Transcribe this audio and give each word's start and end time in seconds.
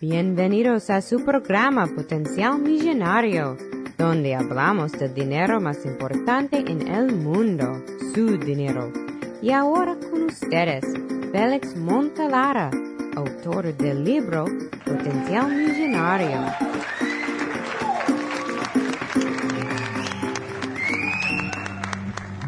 Bienvenidos 0.00 0.90
a 0.90 1.02
su 1.02 1.24
programa 1.24 1.88
Potencial 1.88 2.60
Millonario, 2.60 3.56
donde 3.96 4.36
hablamos 4.36 4.92
del 4.92 5.12
dinero 5.12 5.60
más 5.60 5.84
importante 5.84 6.58
en 6.58 6.86
el 6.86 7.16
mundo, 7.16 7.82
su 8.14 8.38
dinero. 8.38 8.92
Y 9.42 9.50
ahora 9.50 9.96
con 9.98 10.26
ustedes, 10.26 10.84
Félix 11.32 11.74
Montalara, 11.74 12.70
autor 13.16 13.76
del 13.76 14.04
libro 14.04 14.44
Potencial 14.84 15.50
Millonario. 15.52 16.44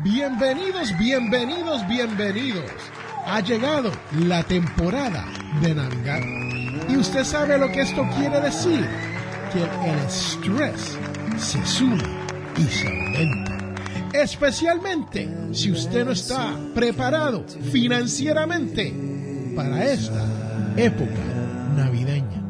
Bienvenidos, 0.04 0.96
bienvenidos, 0.96 1.88
bienvenidos. 1.88 2.70
Ha 3.26 3.40
llegado 3.40 3.90
la 4.20 4.44
temporada 4.44 5.26
de 5.60 5.74
Navidad. 5.74 6.49
Y 6.90 6.96
usted 6.96 7.24
sabe 7.24 7.56
lo 7.56 7.70
que 7.70 7.82
esto 7.82 8.04
quiere 8.16 8.40
decir. 8.40 8.84
Que 9.52 9.62
el 9.62 9.98
estrés 10.06 10.98
se 11.38 11.64
suma 11.64 12.02
y 12.56 12.62
se 12.62 12.86
aumenta. 12.86 13.58
Especialmente 14.12 15.28
si 15.52 15.70
usted 15.70 16.04
no 16.04 16.12
está 16.12 16.56
preparado 16.74 17.44
financieramente 17.70 18.92
para 19.54 19.84
esta 19.84 20.24
época 20.76 21.20
navideña. 21.76 22.42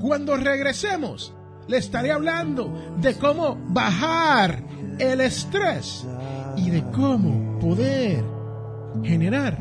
Cuando 0.00 0.36
regresemos, 0.36 1.32
le 1.68 1.78
estaré 1.78 2.10
hablando 2.10 2.96
de 3.00 3.14
cómo 3.14 3.56
bajar 3.68 4.62
el 4.98 5.20
estrés 5.20 6.04
y 6.56 6.70
de 6.70 6.82
cómo 6.92 7.58
poder 7.60 8.24
generar 9.02 9.56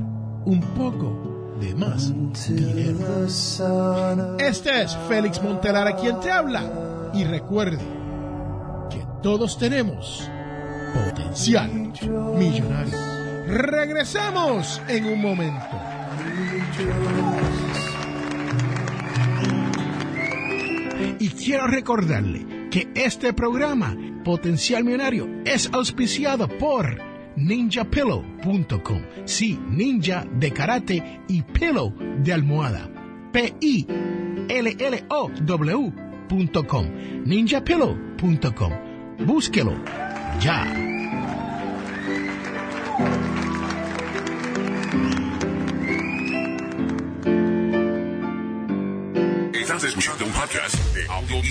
un 0.46 0.60
poco 0.76 1.33
de 1.64 1.76
más 1.76 2.12
dinero. 2.50 3.26
Este 4.38 4.82
es 4.82 4.98
Félix 5.08 5.42
Montelara 5.42 5.96
quien 5.96 6.20
te 6.20 6.30
habla 6.30 7.12
y 7.14 7.24
recuerde 7.24 7.84
que 8.90 9.06
todos 9.22 9.58
tenemos 9.58 10.30
potencial 10.94 11.94
millonario. 12.38 12.98
Regresamos 13.48 14.82
en 14.88 15.06
un 15.06 15.22
momento. 15.22 15.66
Y 21.20 21.30
quiero 21.30 21.68
recordarle 21.68 22.70
que 22.70 22.92
este 22.96 23.32
programa, 23.34 23.96
Potencial 24.26 24.84
Millonario, 24.84 25.30
es 25.46 25.70
auspiciado 25.72 26.48
por 26.48 27.13
ninjapillow.com. 27.36 29.02
Sí, 29.26 29.60
ninja 29.70 30.26
de 30.40 30.52
karate 30.52 31.22
y 31.28 31.42
pillow 31.42 31.94
de 32.24 32.34
almohada. 32.34 32.90
P-I-L-L-O-W.com. 33.32 34.06
ninjapillow.com. 37.26 38.74
Búsquelo 39.26 39.74
ya. 40.40 40.66
Estás 49.54 49.84
escuchando 49.86 50.26
un 50.26 50.32
podcast 50.32 50.76
de 50.94 51.06
Audio 51.08 51.42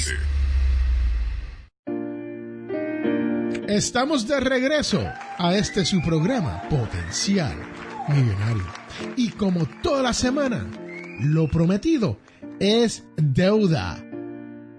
Estamos 3.68 4.28
de 4.28 4.38
regreso 4.38 5.02
a 5.42 5.56
este 5.56 5.84
su 5.84 6.00
programa 6.00 6.62
Potencial 6.70 7.56
Millonario. 8.08 8.62
Y 9.16 9.30
como 9.30 9.66
toda 9.82 10.00
la 10.00 10.12
semana, 10.12 10.64
lo 11.18 11.48
prometido 11.48 12.16
es 12.60 13.02
deuda. 13.16 13.98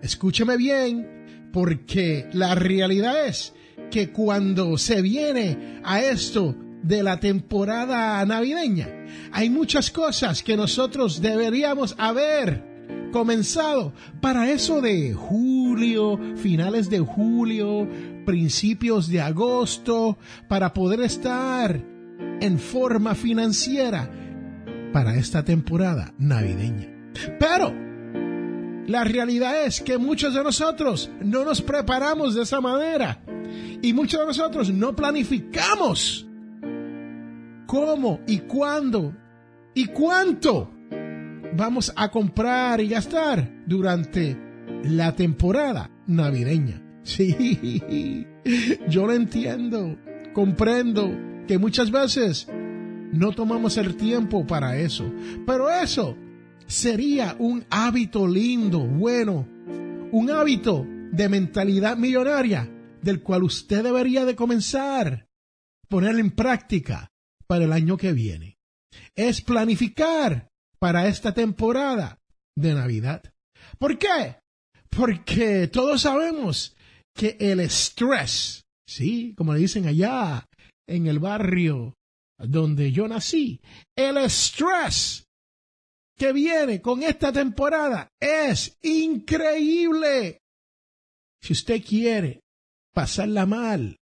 Escúcheme 0.01 0.55
bien, 0.55 1.49
porque 1.51 2.29
la 2.31 2.55
realidad 2.55 3.27
es 3.27 3.53
que 3.91 4.11
cuando 4.11 4.77
se 4.77 5.01
viene 5.01 5.81
a 5.83 5.99
esto 5.99 6.55
de 6.81 7.03
la 7.03 7.19
temporada 7.19 8.25
navideña, 8.25 8.87
hay 9.33 9.49
muchas 9.49 9.91
cosas 9.91 10.43
que 10.43 10.55
nosotros 10.55 11.21
deberíamos 11.21 11.93
haber 11.97 12.63
comenzado 13.11 13.93
para 14.21 14.49
eso 14.49 14.79
de 14.79 15.13
julio, 15.13 15.52
finales 16.35 16.89
de 16.89 16.99
julio, 16.99 17.87
principios 18.25 19.07
de 19.07 19.21
agosto, 19.21 20.17
para 20.47 20.73
poder 20.73 21.01
estar 21.01 21.81
en 22.39 22.59
forma 22.59 23.15
financiera 23.15 24.09
para 24.91 25.15
esta 25.15 25.43
temporada 25.43 26.13
navideña. 26.17 26.89
Pero 27.39 27.73
la 28.87 29.03
realidad 29.03 29.65
es 29.65 29.81
que 29.81 29.97
muchos 29.97 30.33
de 30.33 30.43
nosotros 30.43 31.09
no 31.21 31.43
nos 31.43 31.61
preparamos 31.61 32.35
de 32.35 32.43
esa 32.43 32.61
manera 32.61 33.23
y 33.81 33.93
muchos 33.93 34.19
de 34.19 34.25
nosotros 34.27 34.69
no 34.71 34.95
planificamos 34.95 36.27
cómo 37.65 38.19
y 38.27 38.39
cuándo 38.39 39.15
y 39.73 39.85
cuánto 39.85 40.71
vamos 41.55 41.93
a 41.95 42.09
comprar 42.09 42.81
y 42.81 42.87
gastar 42.87 43.49
durante 43.65 44.37
la 44.83 45.15
temporada 45.15 45.89
navideña. 46.07 46.81
Sí, 47.03 48.25
yo 48.89 49.07
lo 49.07 49.13
entiendo, 49.13 49.97
comprendo 50.33 51.11
que 51.47 51.57
muchas 51.57 51.91
veces 51.91 52.47
no 53.11 53.31
tomamos 53.31 53.77
el 53.77 53.95
tiempo 53.95 54.47
para 54.47 54.77
eso, 54.77 55.11
pero 55.45 55.69
eso 55.69 56.17
sería 56.65 57.35
un 57.39 57.65
hábito 57.69 58.27
lindo, 58.27 58.79
bueno, 58.79 59.47
un 60.11 60.29
hábito 60.29 60.85
de 61.11 61.29
mentalidad 61.29 61.97
millonaria 61.97 62.69
del 63.01 63.21
cual 63.21 63.43
usted 63.43 63.83
debería 63.83 64.25
de 64.25 64.35
comenzar, 64.35 65.27
poner 65.89 66.17
en 66.17 66.31
práctica 66.31 67.11
para 67.47 67.65
el 67.65 67.73
año 67.73 67.97
que 67.97 68.13
viene. 68.13 68.57
Es 69.15 69.41
planificar 69.41 70.49
para 70.79 71.07
esta 71.07 71.33
temporada 71.33 72.19
de 72.55 72.73
Navidad. 72.73 73.23
¿Por 73.77 73.97
qué? 73.97 74.42
Porque 74.95 75.67
todos 75.67 76.01
sabemos 76.01 76.75
que 77.15 77.37
el 77.39 77.59
estrés, 77.59 78.65
sí, 78.87 79.33
como 79.35 79.53
le 79.53 79.59
dicen 79.59 79.87
allá 79.87 80.45
en 80.87 81.07
el 81.07 81.19
barrio 81.19 81.95
donde 82.37 82.91
yo 82.91 83.07
nací, 83.07 83.59
el 83.95 84.17
estrés 84.17 85.25
que 86.17 86.33
viene 86.33 86.81
con 86.81 87.01
esta 87.03 87.31
temporada 87.31 88.09
es 88.19 88.77
increíble. 88.81 90.39
Si 91.41 91.53
usted 91.53 91.83
quiere 91.83 92.41
pasarla 92.93 93.45
mal 93.45 93.97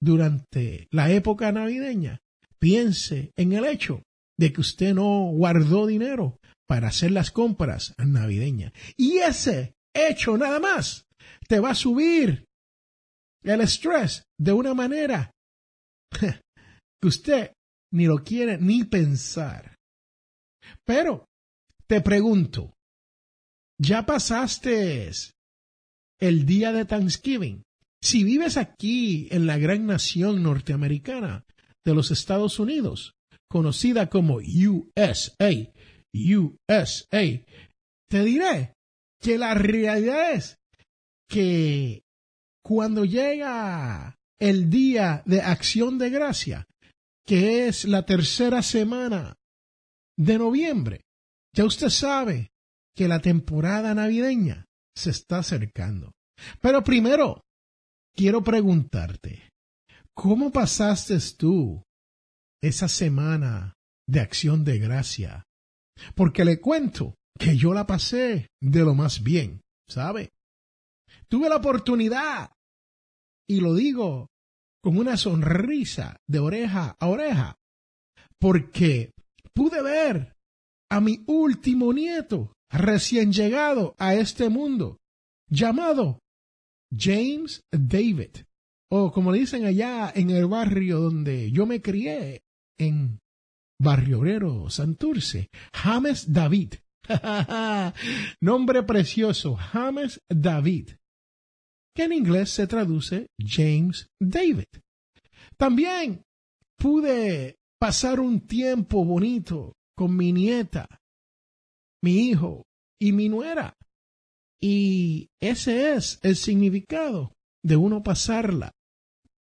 durante 0.00 0.88
la 0.90 1.10
época 1.10 1.52
navideña, 1.52 2.18
piense 2.58 3.30
en 3.36 3.52
el 3.52 3.64
hecho 3.66 4.02
de 4.38 4.52
que 4.52 4.60
usted 4.60 4.94
no 4.94 5.30
guardó 5.32 5.86
dinero 5.86 6.38
para 6.66 6.88
hacer 6.88 7.10
las 7.10 7.30
compras 7.30 7.94
navideñas. 7.98 8.72
Y 8.96 9.18
ese 9.18 9.73
hecho 9.94 10.36
nada 10.36 10.58
más 10.60 11.06
te 11.48 11.60
va 11.60 11.70
a 11.70 11.74
subir 11.74 12.44
el 13.42 13.60
estrés 13.60 14.24
de 14.38 14.52
una 14.52 14.74
manera 14.74 15.30
que 16.10 17.06
usted 17.06 17.52
ni 17.92 18.06
lo 18.06 18.24
quiere 18.24 18.58
ni 18.58 18.84
pensar. 18.84 19.76
Pero 20.84 21.26
te 21.86 22.00
pregunto, 22.00 22.74
¿ya 23.78 24.06
pasaste 24.06 25.10
el 26.20 26.46
día 26.46 26.72
de 26.72 26.84
Thanksgiving? 26.84 27.62
Si 28.02 28.24
vives 28.24 28.56
aquí 28.56 29.28
en 29.30 29.46
la 29.46 29.58
gran 29.58 29.86
nación 29.86 30.42
norteamericana 30.42 31.44
de 31.84 31.94
los 31.94 32.10
Estados 32.10 32.58
Unidos, 32.58 33.14
conocida 33.50 34.08
como 34.08 34.36
USA, 34.36 35.52
USA, 36.12 37.44
te 38.08 38.24
diré 38.24 38.73
que 39.24 39.38
la 39.38 39.54
realidad 39.54 40.32
es 40.32 40.58
que 41.30 42.02
cuando 42.62 43.06
llega 43.06 44.16
el 44.38 44.68
día 44.68 45.22
de 45.24 45.40
acción 45.40 45.96
de 45.96 46.10
gracia, 46.10 46.66
que 47.26 47.66
es 47.66 47.86
la 47.86 48.04
tercera 48.04 48.60
semana 48.60 49.34
de 50.18 50.36
noviembre, 50.36 51.00
ya 51.56 51.64
usted 51.64 51.88
sabe 51.88 52.50
que 52.94 53.08
la 53.08 53.20
temporada 53.20 53.94
navideña 53.94 54.66
se 54.94 55.10
está 55.10 55.38
acercando. 55.38 56.12
Pero 56.60 56.84
primero, 56.84 57.40
quiero 58.14 58.44
preguntarte, 58.44 59.48
¿cómo 60.12 60.52
pasaste 60.52 61.16
tú 61.38 61.82
esa 62.62 62.88
semana 62.88 63.72
de 64.06 64.20
acción 64.20 64.64
de 64.64 64.78
gracia? 64.78 65.44
Porque 66.14 66.44
le 66.44 66.60
cuento 66.60 67.14
que 67.38 67.56
yo 67.56 67.74
la 67.74 67.86
pasé 67.86 68.48
de 68.60 68.80
lo 68.80 68.94
más 68.94 69.22
bien, 69.22 69.60
¿sabe? 69.88 70.30
Tuve 71.28 71.48
la 71.48 71.56
oportunidad, 71.56 72.50
y 73.48 73.60
lo 73.60 73.74
digo 73.74 74.28
con 74.82 74.98
una 74.98 75.16
sonrisa 75.16 76.16
de 76.28 76.38
oreja 76.38 76.96
a 76.98 77.06
oreja, 77.08 77.56
porque 78.38 79.12
pude 79.54 79.82
ver 79.82 80.34
a 80.90 81.00
mi 81.00 81.24
último 81.26 81.92
nieto 81.92 82.52
recién 82.70 83.32
llegado 83.32 83.94
a 83.98 84.14
este 84.14 84.48
mundo, 84.48 84.98
llamado 85.50 86.18
James 86.96 87.62
David, 87.72 88.44
o 88.90 89.10
como 89.10 89.32
le 89.32 89.40
dicen 89.40 89.64
allá 89.64 90.12
en 90.14 90.30
el 90.30 90.46
barrio 90.46 91.00
donde 91.00 91.50
yo 91.50 91.66
me 91.66 91.80
crié, 91.80 92.42
en 92.78 93.18
Barrio 93.80 94.20
Obrero, 94.20 94.70
Santurce, 94.70 95.48
James 95.72 96.32
David. 96.32 96.74
Nombre 98.40 98.82
precioso, 98.82 99.56
James 99.56 100.20
David, 100.28 100.90
que 101.94 102.04
en 102.04 102.12
inglés 102.12 102.50
se 102.50 102.66
traduce 102.66 103.28
James 103.38 104.08
David. 104.20 104.68
También 105.56 106.24
pude 106.76 107.56
pasar 107.78 108.20
un 108.20 108.40
tiempo 108.46 109.04
bonito 109.04 109.74
con 109.96 110.16
mi 110.16 110.32
nieta, 110.32 110.88
mi 112.02 112.28
hijo 112.28 112.64
y 113.00 113.12
mi 113.12 113.28
nuera. 113.28 113.76
Y 114.60 115.28
ese 115.40 115.94
es 115.94 116.18
el 116.22 116.36
significado 116.36 117.32
de 117.62 117.76
uno 117.76 118.02
pasarla 118.02 118.72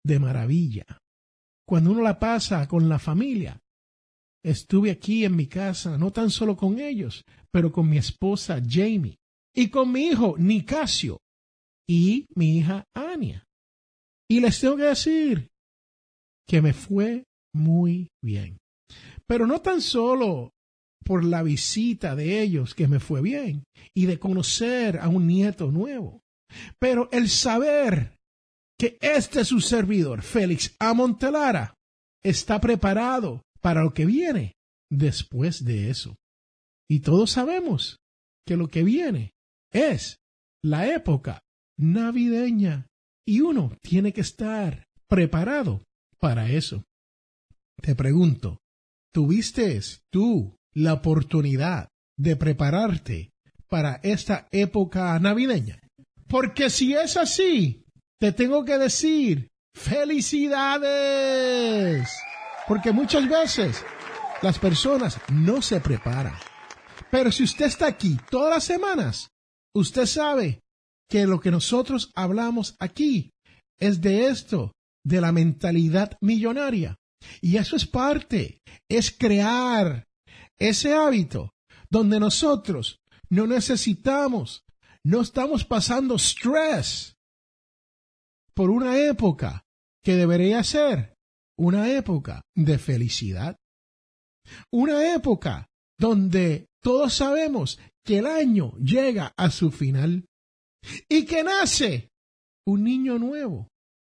de 0.03 0.19
maravilla. 0.19 0.85
Cuando 1.65 1.91
uno 1.91 2.01
la 2.01 2.19
pasa 2.19 2.67
con 2.67 2.89
la 2.89 2.99
familia. 2.99 3.59
Estuve 4.47 4.91
aquí 4.91 5.25
en 5.25 5.35
mi 5.35 5.47
casa, 5.47 5.97
no 5.97 6.11
tan 6.11 6.29
solo 6.29 6.55
con 6.55 6.79
ellos, 6.79 7.25
pero 7.51 7.73
con 7.73 7.89
mi 7.89 7.97
esposa 7.97 8.61
Jamie 8.65 9.17
y 9.53 9.67
con 9.67 9.91
mi 9.91 10.07
hijo 10.07 10.35
Nicasio 10.37 11.19
y 11.85 12.27
mi 12.33 12.57
hija 12.57 12.85
Ania. 12.95 13.43
Y 14.29 14.39
les 14.39 14.57
tengo 14.61 14.77
que 14.77 14.83
decir 14.83 15.49
que 16.47 16.61
me 16.61 16.71
fue 16.71 17.25
muy 17.53 18.07
bien. 18.23 18.57
Pero 19.27 19.47
no 19.47 19.59
tan 19.59 19.81
solo 19.81 20.51
por 21.03 21.25
la 21.25 21.43
visita 21.43 22.15
de 22.15 22.41
ellos 22.41 22.73
que 22.73 22.87
me 22.87 23.01
fue 23.01 23.21
bien 23.21 23.65
y 23.93 24.05
de 24.05 24.17
conocer 24.17 24.97
a 24.99 25.09
un 25.09 25.27
nieto 25.27 25.73
nuevo, 25.73 26.21
pero 26.79 27.09
el 27.11 27.27
saber 27.27 28.15
que 28.79 28.97
este 29.01 29.43
su 29.43 29.59
servidor, 29.59 30.21
Félix 30.21 30.73
Amontelara, 30.79 31.73
está 32.23 32.61
preparado 32.61 33.41
para 33.61 33.83
lo 33.83 33.93
que 33.93 34.05
viene 34.05 34.55
después 34.89 35.65
de 35.65 35.89
eso. 35.89 36.15
Y 36.89 37.01
todos 37.01 37.31
sabemos 37.31 37.99
que 38.45 38.55
lo 38.55 38.67
que 38.67 38.83
viene 38.83 39.33
es 39.71 40.19
la 40.63 40.93
época 40.93 41.41
navideña 41.77 42.87
y 43.25 43.41
uno 43.41 43.75
tiene 43.81 44.13
que 44.13 44.21
estar 44.21 44.87
preparado 45.07 45.83
para 46.19 46.49
eso. 46.49 46.83
Te 47.81 47.95
pregunto, 47.95 48.59
¿tuviste 49.13 49.79
tú 50.11 50.55
la 50.73 50.93
oportunidad 50.93 51.89
de 52.17 52.35
prepararte 52.35 53.31
para 53.69 53.99
esta 54.03 54.47
época 54.51 55.17
navideña? 55.19 55.79
Porque 56.27 56.69
si 56.69 56.93
es 56.93 57.17
así, 57.17 57.83
te 58.19 58.31
tengo 58.31 58.63
que 58.65 58.77
decir, 58.77 59.49
felicidades. 59.75 62.07
Porque 62.67 62.91
muchas 62.91 63.27
veces 63.27 63.83
las 64.41 64.59
personas 64.59 65.19
no 65.31 65.61
se 65.61 65.79
preparan. 65.79 66.35
Pero 67.09 67.31
si 67.31 67.43
usted 67.43 67.65
está 67.65 67.87
aquí 67.87 68.17
todas 68.29 68.53
las 68.53 68.63
semanas, 68.63 69.31
usted 69.73 70.05
sabe 70.05 70.61
que 71.09 71.25
lo 71.25 71.39
que 71.39 71.51
nosotros 71.51 72.11
hablamos 72.15 72.75
aquí 72.79 73.31
es 73.79 74.01
de 74.01 74.27
esto, 74.27 74.73
de 75.03 75.21
la 75.21 75.31
mentalidad 75.31 76.17
millonaria. 76.21 76.97
Y 77.41 77.57
eso 77.57 77.75
es 77.75 77.87
parte, 77.87 78.61
es 78.89 79.11
crear 79.11 80.05
ese 80.57 80.93
hábito 80.93 81.53
donde 81.89 82.19
nosotros 82.19 82.99
no 83.29 83.47
necesitamos, 83.47 84.65
no 85.03 85.21
estamos 85.21 85.63
pasando 85.63 86.15
stress 86.15 87.15
por 88.53 88.69
una 88.69 88.97
época 88.97 89.63
que 90.03 90.15
debería 90.15 90.63
ser 90.63 91.16
una 91.57 91.91
época 91.91 92.43
de 92.55 92.77
felicidad. 92.77 93.57
Una 94.71 95.13
época 95.13 95.67
donde 95.99 96.67
todos 96.81 97.13
sabemos 97.15 97.79
que 98.05 98.19
el 98.19 98.27
año 98.27 98.73
llega 98.77 99.33
a 99.35 99.49
su 99.51 99.71
final 99.71 100.25
y 101.09 101.25
que 101.25 101.43
nace 101.43 102.09
un 102.65 102.83
niño 102.83 103.17
nuevo 103.19 103.69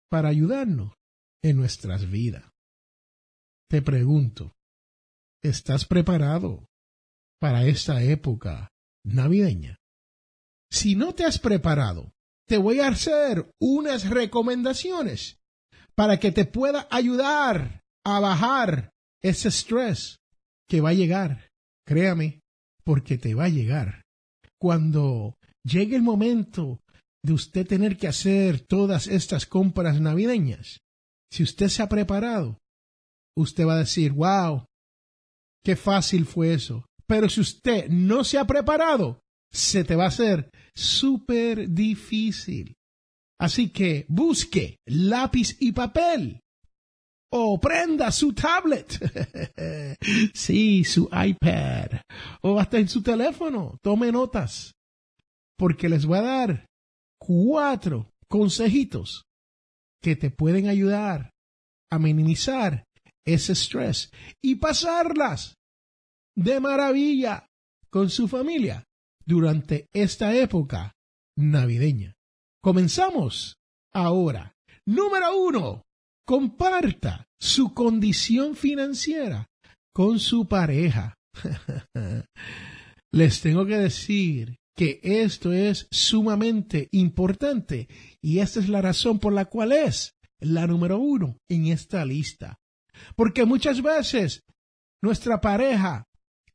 para 0.09 0.29
ayudarnos 0.29 0.93
en 1.43 1.57
nuestras 1.57 2.09
vidas. 2.09 2.43
Te 3.69 3.81
pregunto, 3.81 4.53
¿estás 5.41 5.85
preparado 5.85 6.65
para 7.39 7.65
esta 7.65 8.03
época 8.03 8.69
navideña? 9.05 9.77
Si 10.71 10.95
no 10.95 11.13
te 11.13 11.23
has 11.23 11.39
preparado, 11.39 12.11
te 12.47 12.57
voy 12.57 12.79
a 12.79 12.89
hacer 12.89 13.49
unas 13.59 14.09
recomendaciones 14.09 15.39
para 15.95 16.19
que 16.19 16.31
te 16.31 16.45
pueda 16.45 16.87
ayudar 16.91 17.81
a 18.05 18.19
bajar 18.19 18.91
ese 19.23 19.47
estrés 19.47 20.17
que 20.69 20.81
va 20.81 20.89
a 20.89 20.93
llegar. 20.93 21.47
Créame, 21.87 22.41
porque 22.83 23.17
te 23.17 23.33
va 23.33 23.45
a 23.45 23.49
llegar. 23.49 24.03
Cuando 24.59 25.35
llegue 25.63 25.95
el 25.95 26.01
momento 26.01 26.79
de 27.23 27.33
usted 27.33 27.67
tener 27.67 27.97
que 27.97 28.07
hacer 28.07 28.59
todas 28.59 29.07
estas 29.07 29.45
compras 29.45 29.99
navideñas, 29.99 30.79
si 31.31 31.43
usted 31.43 31.69
se 31.69 31.81
ha 31.81 31.89
preparado, 31.89 32.59
usted 33.37 33.65
va 33.65 33.75
a 33.75 33.79
decir, 33.79 34.13
wow, 34.13 34.65
qué 35.63 35.75
fácil 35.75 36.25
fue 36.25 36.53
eso. 36.53 36.85
Pero 37.07 37.29
si 37.29 37.41
usted 37.41 37.89
no 37.89 38.23
se 38.23 38.37
ha 38.37 38.45
preparado, 38.45 39.19
se 39.51 39.83
te 39.83 39.95
va 39.95 40.05
a 40.05 40.09
hacer 40.09 40.49
súper 40.75 41.69
difícil. 41.69 42.74
Así 43.39 43.69
que 43.69 44.05
busque 44.07 44.77
lápiz 44.85 45.57
y 45.59 45.71
papel 45.73 46.39
o 47.31 47.59
prenda 47.59 48.11
su 48.11 48.33
tablet, 48.33 48.97
sí, 50.33 50.85
su 50.85 51.09
iPad 51.11 51.99
o 52.41 52.59
hasta 52.59 52.77
en 52.77 52.87
su 52.87 53.01
teléfono. 53.01 53.77
Tome 53.81 54.11
notas 54.11 54.73
porque 55.57 55.89
les 55.89 56.05
voy 56.05 56.19
a 56.19 56.21
dar 56.21 56.65
cuatro 57.19 58.11
consejitos 58.29 59.23
que 60.01 60.15
te 60.15 60.31
pueden 60.31 60.67
ayudar 60.67 61.31
a 61.91 61.99
minimizar 61.99 62.85
ese 63.25 63.53
estrés 63.53 64.11
y 64.41 64.55
pasarlas 64.55 65.55
de 66.37 66.59
maravilla 66.59 67.47
con 67.89 68.09
su 68.09 68.27
familia 68.27 68.83
durante 69.25 69.87
esta 69.93 70.35
época 70.35 70.93
navideña. 71.37 72.14
Comenzamos 72.65 73.59
ahora. 73.93 74.55
Número 74.87 75.37
uno, 75.37 75.83
comparta 76.25 77.27
su 77.39 77.75
condición 77.75 78.55
financiera 78.55 79.45
con 79.93 80.17
su 80.17 80.47
pareja. 80.47 81.13
Les 83.13 83.41
tengo 83.41 83.67
que 83.67 83.77
decir 83.77 84.57
que 84.75 84.99
esto 85.03 85.53
es 85.53 85.87
sumamente 85.91 86.89
importante 86.89 87.87
y 88.19 88.39
esta 88.39 88.61
es 88.61 88.67
la 88.67 88.81
razón 88.81 89.19
por 89.19 89.31
la 89.31 89.45
cual 89.45 89.71
es 89.71 90.15
la 90.39 90.65
número 90.65 90.97
uno 90.97 91.37
en 91.47 91.67
esta 91.67 92.03
lista. 92.03 92.57
Porque 93.15 93.45
muchas 93.45 93.83
veces 93.83 94.41
nuestra 95.03 95.39
pareja 95.39 96.05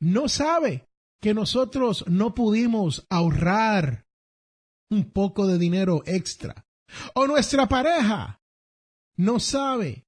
no 0.01 0.29
sabe 0.29 0.89
que 1.23 1.35
nosotros 1.35 2.05
no 2.09 2.35
pudimos 2.35 3.07
ahorrar 3.09 4.07
un 4.91 5.11
poco 5.11 5.47
de 5.47 5.59
dinero 5.59 6.03
extra. 6.07 6.65
O 7.15 7.27
nuestra 7.27 7.67
pareja 7.69 8.41
no 9.17 9.39
sabe 9.39 10.05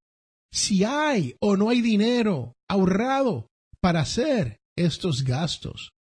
si 0.52 0.84
hay 0.84 1.36
o 1.40 1.56
no 1.56 1.70
hay 1.70 1.80
dinero 1.80 2.54
ahorrado 2.68 3.48
para 3.80 4.00
hacer 4.00 4.60
estos 4.76 5.22
gastos. 5.24 5.92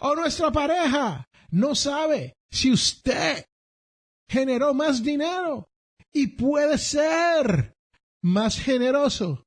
O 0.00 0.14
nuestra 0.14 0.50
pareja 0.50 1.28
no 1.50 1.74
sabe 1.74 2.34
si 2.50 2.72
usted 2.72 3.46
generó 4.28 4.74
más 4.74 5.02
dinero 5.02 5.68
y 6.12 6.28
puede 6.28 6.78
ser 6.78 7.74
más 8.22 8.58
generoso 8.58 9.44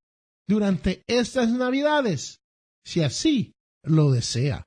durante 0.48 1.04
estas 1.08 1.50
navidades, 1.50 2.40
si 2.86 3.02
así 3.02 3.54
lo 3.84 4.12
desea. 4.12 4.66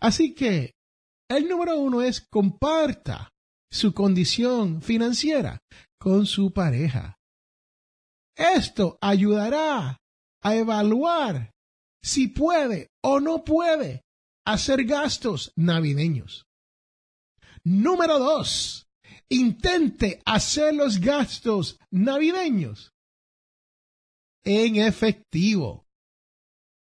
Así 0.00 0.34
que 0.34 0.74
el 1.30 1.48
número 1.48 1.78
uno 1.78 2.02
es 2.02 2.20
comparta 2.20 3.30
su 3.70 3.94
condición 3.94 4.82
financiera 4.82 5.60
con 5.98 6.26
su 6.26 6.52
pareja. 6.52 7.16
Esto 8.36 8.98
ayudará 9.00 9.96
a 10.42 10.54
evaluar 10.56 11.52
si 12.02 12.26
puede 12.26 12.88
o 13.02 13.20
no 13.20 13.44
puede 13.44 14.02
hacer 14.44 14.84
gastos 14.84 15.52
navideños. 15.56 16.46
Número 17.62 18.18
dos, 18.18 18.88
intente 19.28 20.20
hacer 20.24 20.74
los 20.74 20.98
gastos 20.98 21.78
navideños 21.92 22.90
en 24.44 24.76
efectivo. 24.76 25.84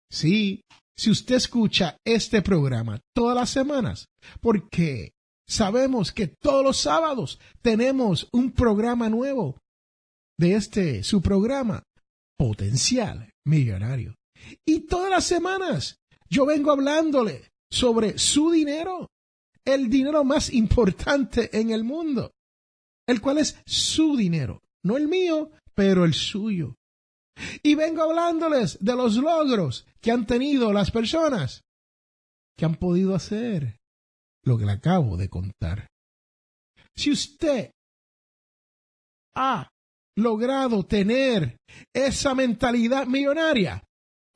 Sí, 0.08 0.60
si 0.96 1.10
usted 1.10 1.36
escucha 1.36 1.98
este 2.04 2.42
programa 2.42 3.00
todas 3.14 3.36
las 3.36 3.50
semanas, 3.50 4.08
porque 4.40 5.12
sabemos 5.46 6.12
que 6.12 6.28
todos 6.28 6.64
los 6.64 6.78
sábados 6.78 7.38
tenemos 7.62 8.28
un 8.32 8.52
programa 8.52 9.08
nuevo 9.08 9.58
de 10.38 10.54
este, 10.54 11.02
su 11.02 11.20
programa, 11.22 11.82
Potencial 12.38 13.30
Millonario. 13.44 14.14
Y 14.66 14.80
todas 14.80 15.10
las 15.10 15.24
semanas 15.24 15.98
yo 16.28 16.46
vengo 16.46 16.70
hablándole 16.70 17.50
sobre 17.70 18.18
su 18.18 18.50
dinero, 18.50 19.08
el 19.64 19.88
dinero 19.88 20.24
más 20.24 20.52
importante 20.52 21.58
en 21.58 21.70
el 21.70 21.84
mundo, 21.84 22.32
el 23.06 23.20
cual 23.20 23.38
es 23.38 23.58
su 23.66 24.16
dinero, 24.16 24.62
no 24.82 24.96
el 24.96 25.08
mío, 25.08 25.50
pero 25.74 26.04
el 26.04 26.14
suyo. 26.14 26.76
Y 27.62 27.74
vengo 27.74 28.02
hablándoles 28.02 28.78
de 28.82 28.96
los 28.96 29.16
logros 29.16 29.86
que 30.00 30.10
han 30.10 30.26
tenido 30.26 30.72
las 30.72 30.90
personas 30.90 31.62
que 32.56 32.64
han 32.64 32.76
podido 32.76 33.14
hacer 33.14 33.76
lo 34.44 34.56
que 34.56 34.64
le 34.64 34.72
acabo 34.72 35.16
de 35.16 35.28
contar. 35.28 35.88
Si 36.94 37.10
usted 37.10 37.70
ha 39.36 39.68
logrado 40.16 40.86
tener 40.86 41.58
esa 41.94 42.34
mentalidad 42.34 43.06
millonaria, 43.06 43.82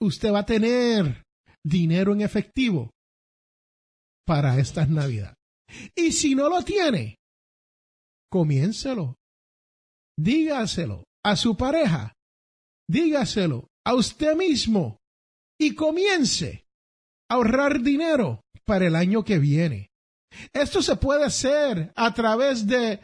usted 0.02 0.32
va 0.32 0.40
a 0.40 0.46
tener 0.46 1.22
dinero 1.64 2.12
en 2.12 2.20
efectivo 2.20 2.90
para 4.26 4.58
estas 4.58 4.88
Navidades. 4.88 5.36
Y 5.94 6.12
si 6.12 6.34
no 6.34 6.48
lo 6.48 6.62
tiene, 6.62 7.16
comiénselo. 8.30 9.16
Dígaselo 10.18 11.04
a 11.24 11.36
su 11.36 11.56
pareja. 11.56 12.12
Dígaselo 12.90 13.68
a 13.86 13.94
usted 13.94 14.34
mismo. 14.34 14.98
Y 15.60 15.74
comience 15.74 16.66
a 17.30 17.34
ahorrar 17.34 17.82
dinero 17.82 18.40
para 18.64 18.86
el 18.88 18.96
año 18.96 19.24
que 19.24 19.38
viene. 19.38 19.90
Esto 20.52 20.82
se 20.82 20.96
puede 20.96 21.24
hacer 21.24 21.92
a 21.94 22.12
través 22.14 22.66
de 22.66 22.98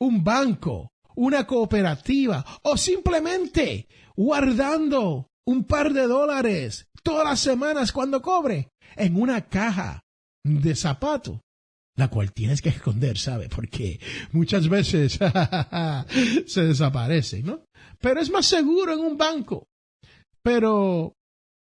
un 0.00 0.22
banco, 0.22 0.90
una 1.16 1.46
cooperativa 1.46 2.44
o 2.62 2.76
simplemente 2.76 3.88
guardando 4.14 5.26
un 5.46 5.64
par 5.64 5.92
de 5.92 6.06
dólares 6.06 6.86
todas 7.02 7.24
las 7.24 7.40
semanas 7.40 7.92
cuando 7.92 8.22
cobre 8.22 8.68
en 8.94 9.20
una 9.20 9.48
caja 9.48 10.02
de 10.44 10.76
zapato, 10.76 11.40
la 11.96 12.08
cual 12.08 12.32
tienes 12.32 12.62
que 12.62 12.70
esconder, 12.70 13.18
¿sabe? 13.18 13.48
Porque 13.48 14.00
muchas 14.32 14.68
veces 14.68 15.18
se 16.46 16.64
desaparece, 16.64 17.42
¿no? 17.42 17.64
Pero 18.00 18.20
es 18.20 18.30
más 18.30 18.46
seguro 18.46 18.94
en 18.94 19.00
un 19.00 19.16
banco. 19.16 19.68
Pero 20.42 21.14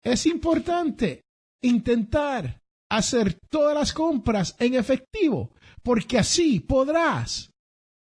es 0.03 0.27
importante 0.27 1.23
intentar 1.63 2.61
hacer 2.91 3.39
todas 3.49 3.75
las 3.75 3.93
compras 3.93 4.57
en 4.59 4.75
efectivo, 4.75 5.53
porque 5.83 6.19
así 6.19 6.61
podrás 6.61 7.51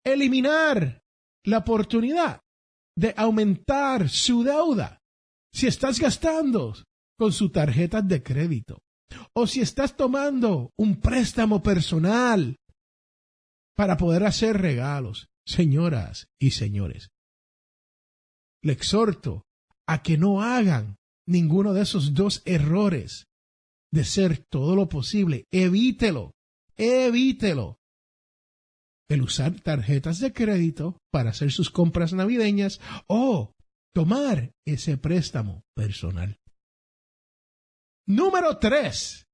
eliminar 0.06 1.01
la 1.46 1.60
oportunidad 1.60 2.40
de 2.98 3.13
aumentar 3.18 4.10
su 4.10 4.44
deuda 4.44 5.00
si 5.54 5.68
estás 5.68 6.00
gastando 6.00 6.74
con 7.18 7.32
su 7.32 7.50
tarjeta 7.50 8.01
de 8.01 8.24
crédito 8.24 8.80
o 9.34 9.48
si 9.48 9.62
estás 9.62 9.96
tomando 9.96 10.72
un 10.77 11.00
préstamo 11.00 11.62
personal 11.63 12.58
para 13.75 13.98
poder 13.98 14.25
hacer 14.25 14.58
regalos, 14.58 15.30
señoras 15.46 16.27
y 16.39 16.51
señores. 16.51 17.10
Le 18.63 18.74
exhorto 18.74 19.44
a 19.88 20.03
que 20.03 20.18
no 20.18 20.41
hagan 20.41 20.98
ninguno 21.27 21.74
de 21.74 21.82
esos 21.82 22.13
dos 22.13 22.41
errores 22.46 23.27
de 23.91 24.06
ser 24.06 24.38
todo 24.38 24.75
lo 24.75 24.88
posible. 24.88 25.46
Evítelo, 25.51 26.34
evítelo. 26.77 27.80
El 29.10 29.22
usar 29.24 29.60
tarjetas 29.60 30.20
de 30.20 30.32
crédito 30.32 30.98
para 31.12 31.32
hacer 31.32 31.51
sus 31.51 31.70
compras 31.70 32.13
navideñas 32.13 32.80
o 33.08 33.51
tomar 33.94 34.51
ese 34.65 34.98
préstamo 34.98 35.63
personal. 35.75 36.40
Número 38.12 38.58
tres, 38.58 39.25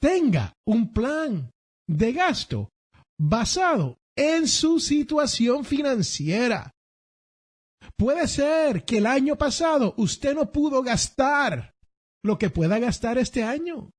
tenga 0.00 0.52
un 0.64 0.92
plan 0.92 1.50
de 1.88 2.12
gasto 2.12 2.68
basado 3.18 3.98
en 4.16 4.46
su 4.46 4.78
situación 4.78 5.64
financiera. 5.64 6.70
Puede 7.98 8.28
ser 8.28 8.84
que 8.84 8.98
el 8.98 9.06
año 9.06 9.34
pasado 9.34 9.94
usted 9.96 10.36
no 10.36 10.52
pudo 10.52 10.84
gastar 10.84 11.74
lo 12.22 12.38
que 12.38 12.48
pueda 12.48 12.78
gastar 12.78 13.18
este 13.18 13.42
año. 13.42 13.90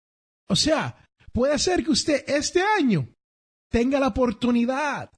O 0.48 0.56
sea, 0.56 1.06
puede 1.34 1.60
ser 1.60 1.84
que 1.84 1.92
usted 1.92 2.24
este 2.26 2.62
año 2.62 3.14
tenga 3.70 4.00
la 4.00 4.08
oportunidad 4.08 5.12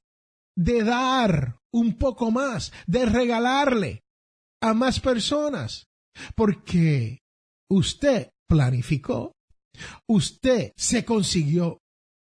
de 0.58 0.84
dar 0.84 1.60
un 1.72 2.00
poco 2.00 2.32
más, 2.32 2.74
de 2.88 3.06
regalarle 3.06 4.02
a 4.64 4.74
más 4.74 5.00
personas, 5.00 5.86
porque 6.36 7.20
usted 7.70 8.32
planificó, 8.48 9.32
usted 10.08 10.72
se 10.76 11.04
consiguió 11.04 11.80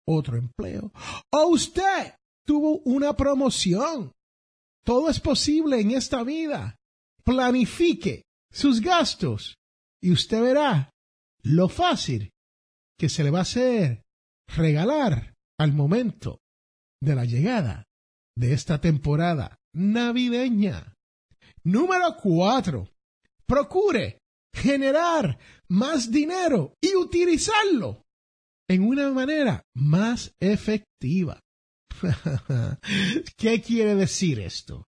otro 0.07 0.37
empleo 0.37 0.91
o 1.31 1.47
usted 1.47 2.13
tuvo 2.45 2.79
una 2.79 3.15
promoción. 3.15 4.11
Todo 4.85 5.09
es 5.09 5.19
posible 5.19 5.79
en 5.79 5.91
esta 5.91 6.23
vida. 6.23 6.75
Planifique 7.23 8.23
sus 8.51 8.81
gastos 8.81 9.55
y 10.01 10.11
usted 10.11 10.41
verá 10.41 10.89
lo 11.41 11.69
fácil 11.69 12.31
que 12.97 13.09
se 13.09 13.23
le 13.23 13.31
va 13.31 13.39
a 13.39 13.43
hacer 13.43 14.03
regalar 14.47 15.33
al 15.57 15.73
momento 15.73 16.39
de 17.01 17.15
la 17.15 17.25
llegada 17.25 17.85
de 18.35 18.53
esta 18.53 18.81
temporada 18.81 19.57
navideña. 19.73 20.93
Número 21.63 22.17
cuatro. 22.21 22.89
Procure 23.45 24.19
generar 24.53 25.37
más 25.67 26.11
dinero 26.11 26.75
y 26.81 26.95
utilizarlo 26.95 28.05
en 28.69 28.83
una 28.83 29.11
manera 29.11 29.63
más 29.75 30.33
efectiva. 30.39 31.39
¿Qué 33.37 33.61
quiere 33.61 33.95
decir 33.95 34.39
esto? 34.39 34.87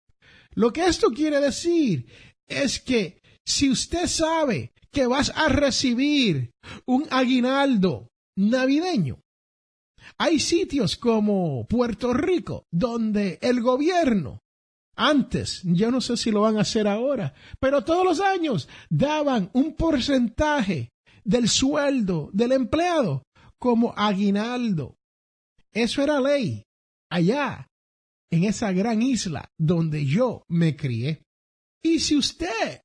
Lo 0.55 0.73
que 0.73 0.87
esto 0.87 1.11
quiere 1.11 1.41
decir 1.41 2.07
es 2.49 2.81
que 2.81 3.21
si 3.47 3.71
usted 3.71 4.07
sabe 4.07 4.73
que 4.91 5.07
vas 5.07 5.33
a 5.35 5.49
recibir 5.49 6.51
un 6.87 7.07
aguinaldo 7.11 8.09
navideño. 8.37 9.21
Hay 10.19 10.41
sitios 10.41 10.97
como 10.97 11.67
Puerto 11.67 12.13
Rico 12.13 12.65
donde 12.73 13.39
el 13.43 13.61
gobierno, 13.61 14.41
antes, 15.09 15.63
yo 15.65 15.91
no 15.91 16.01
sé 16.01 16.17
si 16.17 16.31
lo 16.31 16.43
van 16.43 16.59
a 16.59 16.63
hacer 16.63 16.87
ahora, 16.87 17.35
pero 17.59 17.83
todos 17.85 18.05
los 18.05 18.21
años 18.21 18.69
daban 18.91 19.51
un 19.55 19.75
porcentaje 19.75 20.91
del 21.25 21.49
sueldo 21.49 22.31
del 22.33 22.53
empleado 22.53 23.23
como 23.59 23.95
aguinaldo. 23.97 24.97
Eso 25.73 26.03
era 26.03 26.21
ley 26.21 26.65
allá, 27.11 27.67
en 28.31 28.45
esa 28.45 28.73
gran 28.73 29.03
isla 29.03 29.49
donde 29.59 30.05
yo 30.05 30.45
me 30.49 30.77
crié. 30.77 31.23
Y 31.83 32.01
si 32.01 32.17
usted 32.17 32.83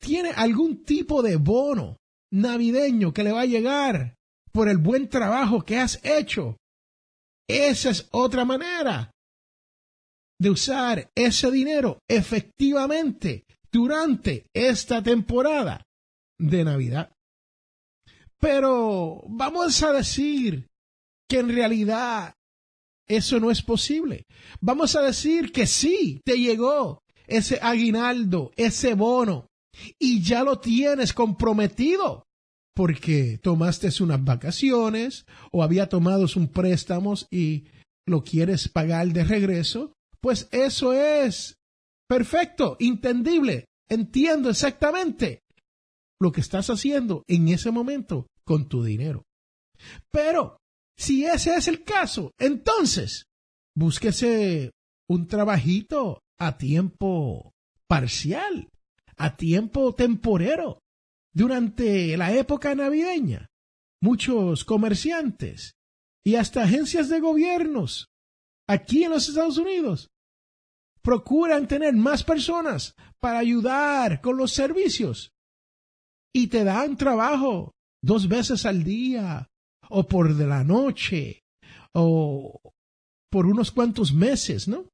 tiene 0.00 0.30
algún 0.30 0.84
tipo 0.84 1.22
de 1.22 1.36
bono 1.36 1.96
navideño 2.32 3.12
que 3.12 3.24
le 3.24 3.32
va 3.32 3.42
a 3.42 3.46
llegar 3.46 4.14
por 4.52 4.68
el 4.68 4.78
buen 4.78 5.08
trabajo 5.08 5.62
que 5.62 5.78
has 5.78 5.98
hecho. 6.04 6.56
Esa 7.48 7.90
es 7.90 8.08
otra 8.12 8.44
manera 8.44 9.10
de 10.38 10.50
usar 10.50 11.10
ese 11.14 11.50
dinero 11.50 11.98
efectivamente 12.08 13.44
durante 13.70 14.46
esta 14.52 15.02
temporada 15.02 15.84
de 16.38 16.64
Navidad. 16.64 17.12
Pero 18.38 19.22
vamos 19.28 19.82
a 19.82 19.92
decir 19.92 20.66
que 21.28 21.38
en 21.38 21.48
realidad 21.48 22.34
eso 23.08 23.38
no 23.40 23.50
es 23.50 23.62
posible. 23.62 24.24
Vamos 24.60 24.96
a 24.96 25.02
decir 25.02 25.52
que 25.52 25.66
sí, 25.66 26.20
te 26.24 26.38
llegó 26.38 27.02
ese 27.26 27.58
aguinaldo, 27.62 28.52
ese 28.56 28.94
bono, 28.94 29.46
y 29.98 30.22
ya 30.22 30.44
lo 30.44 30.58
tienes 30.58 31.12
comprometido 31.12 32.24
porque 32.74 33.38
tomaste 33.42 33.90
unas 34.02 34.24
vacaciones 34.24 35.26
o 35.50 35.62
había 35.62 35.88
tomado 35.88 36.26
un 36.36 36.48
préstamo 36.48 37.14
y 37.30 37.64
lo 38.06 38.24
quieres 38.24 38.68
pagar 38.68 39.08
de 39.08 39.24
regreso, 39.24 39.92
pues 40.22 40.48
eso 40.52 40.92
es 40.92 41.56
perfecto, 42.08 42.76
entendible, 42.80 43.66
entiendo 43.88 44.48
exactamente 44.48 45.40
lo 46.20 46.32
que 46.32 46.40
estás 46.40 46.70
haciendo 46.70 47.24
en 47.26 47.48
ese 47.48 47.70
momento 47.70 48.26
con 48.44 48.68
tu 48.68 48.84
dinero. 48.84 49.24
Pero 50.10 50.58
si 50.96 51.24
ese 51.24 51.54
es 51.56 51.68
el 51.68 51.82
caso, 51.82 52.30
entonces 52.38 53.24
búsquese 53.76 54.70
un 55.08 55.26
trabajito 55.26 56.20
a 56.38 56.56
tiempo 56.56 57.52
parcial 57.88 58.68
a 59.16 59.36
tiempo 59.36 59.94
temporero 59.94 60.80
durante 61.34 62.16
la 62.16 62.32
época 62.32 62.74
navideña, 62.74 63.46
muchos 64.00 64.64
comerciantes 64.64 65.74
y 66.24 66.34
hasta 66.36 66.64
agencias 66.64 67.08
de 67.08 67.20
gobiernos 67.20 68.08
aquí 68.72 69.04
en 69.04 69.10
los 69.12 69.28
Estados 69.28 69.58
Unidos 69.58 70.10
procuran 71.02 71.66
tener 71.66 71.94
más 71.94 72.22
personas 72.22 72.94
para 73.20 73.38
ayudar 73.38 74.20
con 74.20 74.36
los 74.36 74.52
servicios 74.52 75.32
y 76.32 76.46
te 76.46 76.64
dan 76.64 76.96
trabajo 76.96 77.72
dos 78.02 78.28
veces 78.28 78.64
al 78.66 78.84
día 78.84 79.48
o 79.88 80.06
por 80.06 80.34
de 80.34 80.46
la 80.46 80.64
noche 80.64 81.42
o 81.92 82.60
por 83.30 83.46
unos 83.46 83.70
cuantos 83.70 84.12
meses, 84.12 84.68
¿no? 84.68 84.88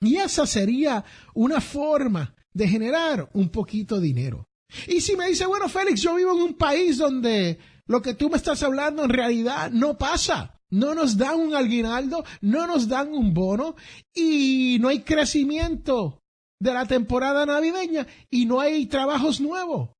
Y 0.00 0.16
esa 0.16 0.46
sería 0.46 1.04
una 1.34 1.60
forma 1.60 2.34
de 2.52 2.68
generar 2.68 3.28
un 3.34 3.50
poquito 3.50 3.96
de 3.96 4.06
dinero. 4.06 4.46
Y 4.86 5.00
si 5.00 5.16
me 5.16 5.28
dice, 5.28 5.46
bueno, 5.46 5.68
Félix, 5.68 6.00
yo 6.00 6.14
vivo 6.14 6.32
en 6.32 6.42
un 6.42 6.54
país 6.54 6.98
donde 6.98 7.58
lo 7.86 8.00
que 8.00 8.14
tú 8.14 8.30
me 8.30 8.36
estás 8.36 8.62
hablando 8.62 9.04
en 9.04 9.10
realidad 9.10 9.70
no 9.70 9.98
pasa. 9.98 10.59
No 10.70 10.94
nos 10.94 11.16
dan 11.16 11.40
un 11.40 11.54
aguinaldo, 11.54 12.24
no 12.40 12.66
nos 12.66 12.88
dan 12.88 13.12
un 13.12 13.34
bono 13.34 13.76
y 14.14 14.78
no 14.80 14.88
hay 14.88 15.02
crecimiento 15.02 16.20
de 16.60 16.72
la 16.72 16.86
temporada 16.86 17.44
navideña 17.44 18.06
y 18.30 18.46
no 18.46 18.60
hay 18.60 18.86
trabajos 18.86 19.40
nuevos. 19.40 19.90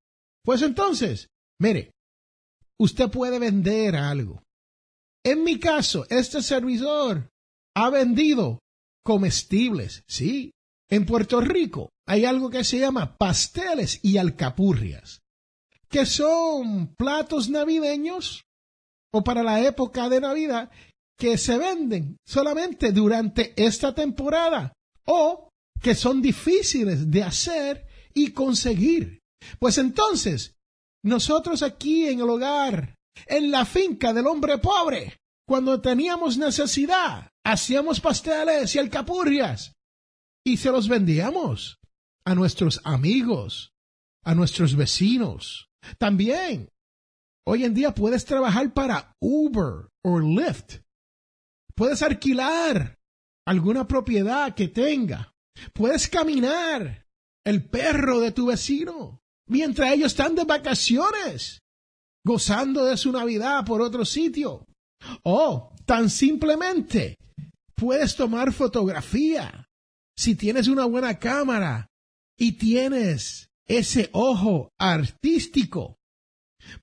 Pues 0.44 0.62
entonces, 0.62 1.28
mire, 1.58 1.92
usted 2.78 3.10
puede 3.10 3.38
vender 3.38 3.96
algo. 3.96 4.42
En 5.24 5.42
mi 5.44 5.58
caso, 5.58 6.06
este 6.08 6.42
servidor 6.42 7.30
ha 7.74 7.90
vendido 7.90 8.60
comestibles, 9.04 10.04
sí. 10.06 10.52
En 10.88 11.06
Puerto 11.06 11.40
Rico 11.40 11.90
hay 12.06 12.24
algo 12.24 12.50
que 12.50 12.64
se 12.64 12.78
llama 12.78 13.16
pasteles 13.16 14.00
y 14.02 14.18
alcapurrias, 14.18 15.20
que 15.88 16.04
son 16.04 16.94
platos 16.96 17.48
navideños 17.48 18.42
o 19.12 19.22
para 19.24 19.42
la 19.42 19.60
época 19.60 20.08
de 20.08 20.20
Navidad 20.20 20.70
que 21.18 21.36
se 21.36 21.58
venden 21.58 22.16
solamente 22.26 22.92
durante 22.92 23.52
esta 23.56 23.94
temporada 23.94 24.72
o 25.04 25.48
que 25.80 25.94
son 25.94 26.22
difíciles 26.22 27.10
de 27.10 27.22
hacer 27.22 27.86
y 28.14 28.32
conseguir. 28.32 29.20
Pues 29.58 29.78
entonces, 29.78 30.54
nosotros 31.04 31.62
aquí 31.62 32.06
en 32.06 32.20
el 32.20 32.28
hogar, 32.28 32.94
en 33.26 33.50
la 33.50 33.64
finca 33.64 34.12
del 34.12 34.26
hombre 34.26 34.58
pobre, 34.58 35.18
cuando 35.46 35.80
teníamos 35.80 36.38
necesidad, 36.38 37.28
hacíamos 37.44 38.00
pasteles 38.00 38.74
y 38.74 38.78
alcapurrias 38.78 39.72
y 40.44 40.56
se 40.56 40.70
los 40.70 40.88
vendíamos 40.88 41.78
a 42.24 42.34
nuestros 42.34 42.80
amigos, 42.84 43.72
a 44.24 44.34
nuestros 44.34 44.76
vecinos. 44.76 45.68
También, 45.98 46.68
hoy 47.46 47.64
en 47.64 47.74
día 47.74 47.94
puedes 47.94 48.24
trabajar 48.24 48.72
para 48.72 49.14
Uber 49.20 49.88
o 50.04 50.18
Lyft. 50.18 50.80
Puedes 51.74 52.02
alquilar 52.02 52.98
alguna 53.46 53.86
propiedad 53.86 54.54
que 54.54 54.68
tenga. 54.68 55.32
Puedes 55.72 56.08
caminar 56.08 57.06
el 57.44 57.68
perro 57.68 58.20
de 58.20 58.32
tu 58.32 58.46
vecino 58.46 59.20
mientras 59.50 59.92
ellos 59.92 60.12
están 60.12 60.34
de 60.34 60.44
vacaciones, 60.44 61.60
gozando 62.24 62.84
de 62.84 62.96
su 62.96 63.12
Navidad 63.12 63.64
por 63.64 63.82
otro 63.82 64.04
sitio. 64.04 64.66
O 65.24 65.74
tan 65.86 66.08
simplemente 66.10 67.16
puedes 67.74 68.14
tomar 68.14 68.52
fotografía 68.52 69.66
si 70.16 70.34
tienes 70.34 70.68
una 70.68 70.84
buena 70.84 71.18
cámara 71.18 71.88
y 72.38 72.52
tienes 72.52 73.48
ese 73.66 74.10
ojo 74.12 74.70
artístico. 74.78 75.96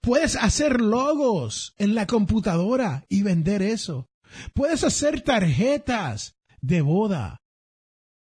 Puedes 0.01 0.35
hacer 0.35 0.81
logos 0.81 1.73
en 1.77 1.95
la 1.95 2.07
computadora 2.07 3.05
y 3.09 3.23
vender 3.23 3.61
eso. 3.61 4.07
Puedes 4.53 4.83
hacer 4.83 5.21
tarjetas 5.21 6.35
de 6.61 6.81
boda, 6.81 7.41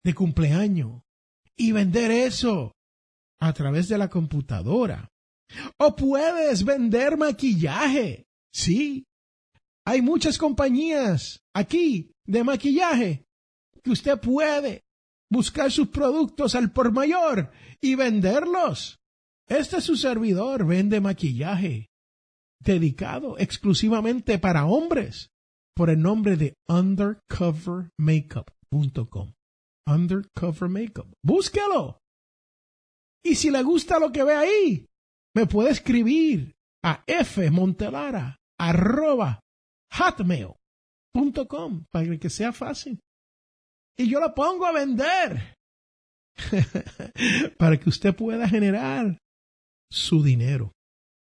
de 0.04 0.14
cumpleaños 0.14 1.04
y 1.56 1.72
vender 1.72 2.12
eso 2.12 2.74
a 3.40 3.54
través 3.54 3.88
de 3.88 3.98
la 3.98 4.10
computadora. 4.10 5.10
O 5.78 5.96
puedes 5.96 6.64
vender 6.64 7.18
maquillaje. 7.18 8.28
Sí. 8.54 9.06
Hay 9.86 10.02
muchas 10.02 10.38
compañías 10.38 11.42
aquí 11.54 12.12
de 12.26 12.44
maquillaje 12.44 13.26
que 13.84 13.92
usted 13.92 14.20
puede 14.20 14.86
buscar 15.30 15.72
sus 15.72 15.90
productos 15.90 16.56
al 16.56 16.72
por 16.72 16.92
mayor 16.92 17.52
y 17.82 17.96
venderlos. 17.96 19.01
Este 19.52 19.78
es 19.78 19.84
su 19.84 19.96
servidor, 19.98 20.66
vende 20.66 21.00
maquillaje 21.02 21.90
dedicado 22.64 23.38
exclusivamente 23.38 24.40
para 24.40 24.66
hombres 24.66 25.30
por 25.76 25.90
el 25.90 26.02
nombre 26.02 26.38
de 26.38 26.56
undercovermakeup.com. 26.70 29.34
Undercover 29.86 30.70
Makeup. 30.70 31.14
Búsquelo. 31.22 32.00
Y 33.26 33.36
si 33.36 33.52
le 33.52 33.62
gusta 33.64 34.00
lo 34.00 34.14
que 34.14 34.24
ve 34.24 34.36
ahí, 34.36 34.86
me 35.36 35.48
puede 35.48 35.72
escribir 35.72 36.54
a 36.82 37.04
fmontelara 37.06 38.38
arroba 38.58 39.42
hotmail.com 39.92 41.88
para 41.92 42.18
que 42.18 42.30
sea 42.30 42.54
fácil. 42.54 43.02
Y 44.00 44.10
yo 44.10 44.22
lo 44.22 44.34
pongo 44.34 44.66
a 44.66 44.72
vender 44.72 45.56
para 47.58 47.78
que 47.78 47.90
usted 47.90 48.16
pueda 48.16 48.48
generar 48.48 49.18
su 49.92 50.24
dinero. 50.24 50.72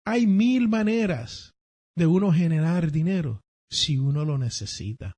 Hay 0.06 0.26
mil 0.26 0.68
maneras 0.68 1.52
de 1.96 2.06
uno 2.06 2.32
generar 2.32 2.90
dinero 2.90 3.42
si 3.70 3.98
uno 3.98 4.24
lo 4.24 4.38
necesita. 4.38 5.12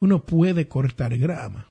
Uno 0.00 0.24
puede 0.24 0.68
cortar 0.68 1.16
grama. 1.16 1.68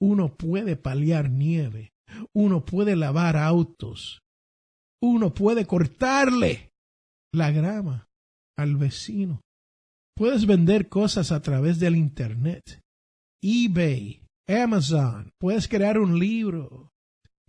Uno 0.00 0.34
puede 0.34 0.76
paliar 0.76 1.30
nieve 1.30 1.92
uno 2.34 2.64
puede 2.64 2.96
lavar 2.96 3.36
autos, 3.36 4.20
uno 5.02 5.32
puede 5.34 5.66
cortarle 5.66 6.70
la 7.34 7.50
grama 7.50 8.06
al 8.58 8.76
vecino. 8.76 9.40
Puedes 10.16 10.46
vender 10.46 10.88
cosas 10.88 11.32
a 11.32 11.40
través 11.40 11.78
del 11.78 11.96
Internet, 11.96 12.80
eBay, 13.42 14.22
Amazon, 14.48 15.30
puedes 15.40 15.68
crear 15.68 15.98
un 15.98 16.18
libro. 16.18 16.90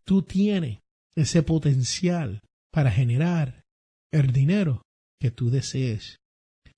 Tú 0.06 0.22
tienes 0.22 0.80
ese 1.15 1.43
potencial 1.43 2.41
para 2.71 2.91
generar 2.91 3.63
el 4.12 4.32
dinero 4.32 4.84
que 5.19 5.32
tú 5.32 5.49
desees. 5.49 6.17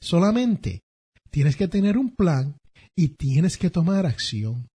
Solamente 0.01 0.81
tienes 1.29 1.55
que 1.55 1.67
tener 1.67 1.97
un 1.97 2.15
plan 2.15 2.57
y 2.97 3.09
tienes 3.09 3.57
que 3.57 3.69
tomar 3.69 4.05
acción. 4.05 4.67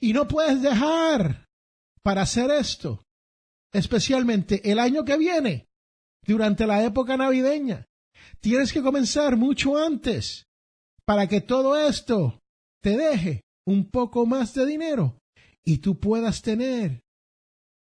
Y 0.00 0.12
no 0.12 0.28
puedes 0.28 0.62
dejar 0.62 1.46
para 2.02 2.22
hacer 2.22 2.50
esto, 2.50 3.02
especialmente 3.72 4.70
el 4.70 4.78
año 4.78 5.04
que 5.04 5.16
viene, 5.16 5.66
durante 6.26 6.66
la 6.66 6.84
época 6.84 7.16
navideña. 7.16 7.86
Tienes 8.40 8.72
que 8.72 8.82
comenzar 8.82 9.36
mucho 9.36 9.76
antes 9.76 10.46
para 11.04 11.26
que 11.26 11.40
todo 11.40 11.76
esto 11.76 12.40
te 12.82 12.96
deje 12.96 13.42
un 13.66 13.90
poco 13.90 14.26
más 14.26 14.54
de 14.54 14.66
dinero 14.66 15.18
y 15.64 15.78
tú 15.78 15.98
puedas 15.98 16.42
tener 16.42 17.01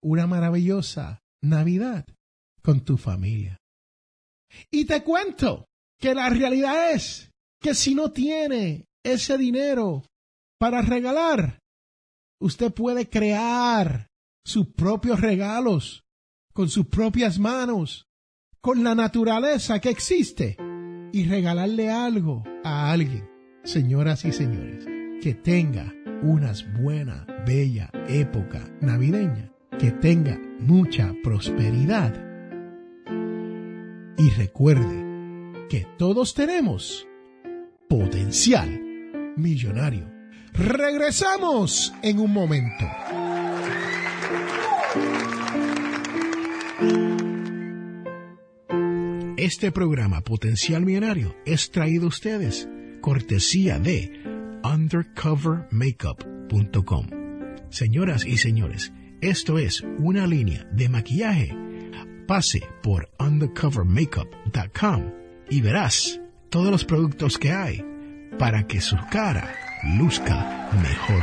una 0.03 0.27
maravillosa 0.27 1.21
Navidad 1.43 2.07
con 2.63 2.81
tu 2.81 2.97
familia. 2.97 3.59
Y 4.71 4.85
te 4.85 5.03
cuento 5.03 5.67
que 5.99 6.15
la 6.15 6.29
realidad 6.29 6.93
es 6.93 7.31
que 7.61 7.75
si 7.75 7.95
no 7.95 8.11
tiene 8.11 8.87
ese 9.05 9.39
dinero 9.39 10.05
para 10.59 10.83
regalar, 10.83 11.59
usted 12.41 12.73
puede 12.73 13.09
crear 13.09 14.09
sus 14.45 14.69
propios 14.69 15.21
regalos, 15.21 16.03
con 16.53 16.69
sus 16.69 16.87
propias 16.87 17.39
manos, 17.39 18.07
con 18.61 18.83
la 18.83 18.95
naturaleza 18.95 19.79
que 19.81 19.91
existe 19.91 20.57
y 21.13 21.25
regalarle 21.25 21.91
algo 21.91 22.43
a 22.65 22.91
alguien. 22.91 23.29
Señoras 23.65 24.25
y 24.25 24.33
señores, 24.33 24.85
que 25.23 25.35
tenga 25.35 25.93
unas 26.23 26.65
buena, 26.81 27.27
bella 27.47 27.91
época 28.09 28.69
navideña, 28.81 29.50
que 29.81 29.91
tenga 29.93 30.39
mucha 30.59 31.15
prosperidad. 31.23 32.13
Y 34.19 34.29
recuerde 34.31 35.07
que 35.71 35.87
todos 35.97 36.35
tenemos 36.35 37.07
potencial 37.89 39.33
millonario. 39.37 40.13
Regresamos 40.53 41.95
en 42.03 42.21
un 42.21 42.31
momento. 42.31 42.85
Este 49.39 49.73
programa 49.73 50.21
Potencial 50.21 50.85
Millonario 50.85 51.35
es 51.47 51.71
traído 51.71 52.05
a 52.05 52.09
ustedes 52.09 52.69
cortesía 53.01 53.79
de 53.79 54.13
undercovermakeup.com. 54.63 57.07
Señoras 57.71 58.27
y 58.27 58.37
señores, 58.37 58.93
esto 59.21 59.59
es 59.59 59.85
una 59.99 60.27
línea 60.27 60.67
de 60.73 60.89
maquillaje 60.89 61.57
pase 62.27 62.63
por 62.83 63.11
undercovermakeup.com 63.19 65.13
y 65.51 65.61
verás 65.61 66.21
todos 66.49 66.71
los 66.71 66.85
productos 66.85 67.39
que 67.39 67.51
hay 67.53 67.85
para 68.39 68.67
que 68.67 68.81
su 68.81 68.97
cara 69.11 69.53
luzca 69.99 70.71
mejor. 70.81 71.23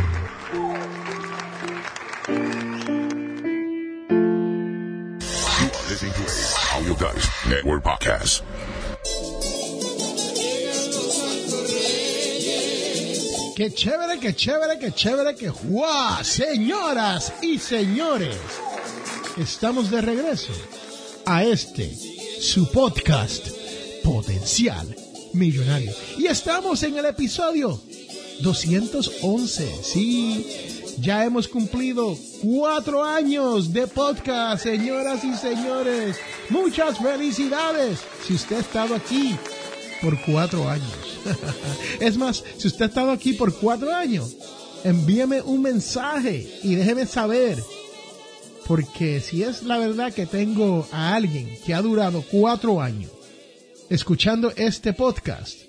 Qué 13.57 13.73
chévere, 13.73 14.19
qué 14.19 14.35
chévere, 14.35 14.77
qué 14.77 14.91
chévere, 14.91 15.35
qué 15.35 15.49
¡guau! 15.49 16.23
Señoras 16.23 17.33
y 17.41 17.57
señores, 17.57 18.37
estamos 19.35 19.89
de 19.89 19.99
regreso 19.99 20.53
a 21.25 21.43
este, 21.43 21.91
su 22.39 22.69
podcast, 22.71 23.47
Potencial 24.03 24.95
Millonario. 25.33 25.91
Y 26.19 26.27
estamos 26.27 26.83
en 26.83 26.99
el 26.99 27.07
episodio 27.07 27.81
211. 28.41 29.83
Sí, 29.83 30.45
ya 30.99 31.25
hemos 31.25 31.47
cumplido 31.47 32.15
cuatro 32.43 33.03
años 33.03 33.73
de 33.73 33.87
podcast, 33.87 34.61
señoras 34.61 35.23
y 35.23 35.33
señores. 35.33 36.17
Muchas 36.49 36.99
felicidades 36.99 38.01
si 38.23 38.35
usted 38.35 38.57
ha 38.57 38.59
estado 38.59 38.93
aquí 38.93 39.35
por 39.99 40.15
cuatro 40.25 40.69
años. 40.69 41.16
es 41.99 42.17
más, 42.17 42.43
si 42.57 42.67
usted 42.67 42.83
ha 42.83 42.87
estado 42.87 43.11
aquí 43.11 43.33
por 43.33 43.53
cuatro 43.57 43.93
años, 43.93 44.35
envíeme 44.83 45.41
un 45.41 45.61
mensaje 45.61 46.59
y 46.63 46.75
déjeme 46.75 47.05
saber. 47.05 47.61
Porque 48.67 49.21
si 49.21 49.43
es 49.43 49.63
la 49.63 49.77
verdad 49.77 50.13
que 50.13 50.25
tengo 50.25 50.87
a 50.91 51.15
alguien 51.15 51.57
que 51.65 51.73
ha 51.73 51.81
durado 51.81 52.21
cuatro 52.29 52.81
años 52.81 53.11
escuchando 53.89 54.51
este 54.57 54.93
podcast, 54.93 55.61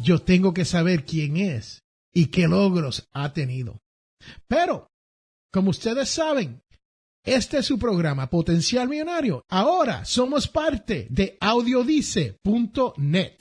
yo 0.00 0.20
tengo 0.20 0.52
que 0.52 0.64
saber 0.64 1.04
quién 1.04 1.36
es 1.36 1.82
y 2.12 2.26
qué 2.26 2.48
logros 2.48 3.08
ha 3.12 3.32
tenido. 3.32 3.80
Pero, 4.48 4.90
como 5.52 5.70
ustedes 5.70 6.08
saben, 6.08 6.62
este 7.24 7.58
es 7.58 7.66
su 7.66 7.78
programa 7.78 8.30
Potencial 8.30 8.88
Millonario. 8.88 9.44
Ahora 9.48 10.04
somos 10.04 10.48
parte 10.48 11.06
de 11.10 11.36
audiodice.net, 11.40 13.34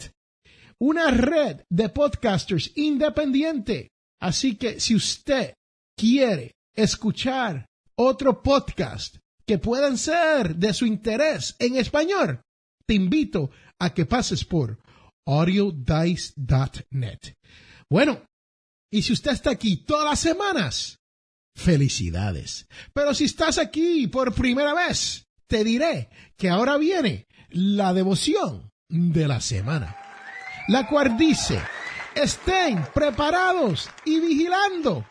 una 0.82 1.12
red 1.12 1.62
de 1.70 1.90
podcasters 1.90 2.72
independiente. 2.76 3.92
Así 4.22 4.56
que 4.56 4.80
si 4.80 4.96
usted 4.96 5.54
quiere 5.98 6.54
escuchar 6.76 7.66
otro 7.98 8.42
podcast 8.42 9.18
que 9.46 9.58
puedan 9.58 9.98
ser 9.98 10.56
de 10.56 10.74
su 10.74 10.86
interés 10.86 11.56
en 11.60 11.76
español, 11.76 12.42
te 12.86 12.94
invito 12.94 13.52
a 13.80 13.94
que 13.94 14.06
pases 14.06 14.46
por 14.46 14.80
audiodice.net. 15.26 17.20
Bueno, 17.90 18.22
y 18.92 19.02
si 19.02 19.14
usted 19.14 19.32
está 19.32 19.52
aquí 19.52 19.78
todas 19.78 20.06
las 20.06 20.20
semanas, 20.20 21.00
felicidades. 21.56 22.68
Pero 22.94 23.14
si 23.14 23.26
estás 23.26 23.58
aquí 23.58 24.08
por 24.08 24.34
primera 24.34 24.74
vez, 24.74 25.26
te 25.48 25.64
diré 25.64 26.10
que 26.38 26.50
ahora 26.50 26.78
viene 26.78 27.28
la 27.50 27.94
devoción 27.94 28.70
de 28.90 29.28
la 29.28 29.42
semana, 29.42 29.96
la 30.70 30.88
cual 30.88 31.18
dice, 31.18 31.62
estén 32.16 32.86
preparados 32.94 33.90
y 34.06 34.20
vigilando, 34.20 35.06